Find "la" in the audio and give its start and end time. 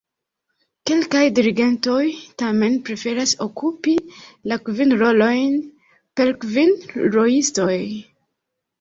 4.55-4.61